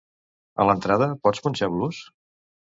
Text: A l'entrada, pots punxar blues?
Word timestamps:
A 0.63 0.67
l'entrada, 0.69 1.09
pots 1.27 1.45
punxar 1.45 1.71
blues? 1.77 2.03